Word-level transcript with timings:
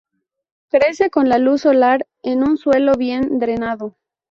Crece 0.69 1.11
con 1.11 1.29
la 1.29 1.37
luz 1.37 1.61
solar 1.61 2.07
en 2.23 2.41
un 2.41 2.57
suelo 2.57 2.93
bien 2.95 3.37
drenado. 3.37 3.95